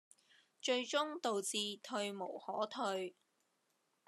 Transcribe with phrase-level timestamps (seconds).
[0.59, 3.15] 最終導致退無可退